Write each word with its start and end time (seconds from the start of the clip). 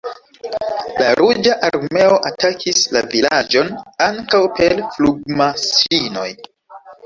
La 1.01 1.09
Ruĝa 1.19 1.57
Armeo 1.67 2.15
atakis 2.31 2.81
la 2.97 3.05
vilaĝon 3.13 3.71
ankaŭ 4.09 4.43
per 4.59 4.77
flugmaŝinoj. 4.99 6.29